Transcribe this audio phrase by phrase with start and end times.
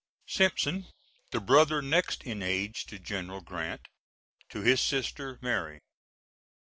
[0.25, 0.87] [Simpson:
[1.29, 3.87] the brother next in age to General Grant.
[4.49, 5.79] To his sister Mary.